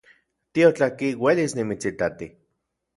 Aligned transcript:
Tiotlatki 0.59 1.11
uelis 1.27 1.57
nimitsitati 1.61 2.35